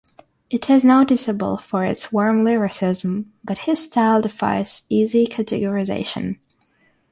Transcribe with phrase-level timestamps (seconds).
[0.49, 6.39] It is notable for its warm lyricism, but his style defies easy categorization.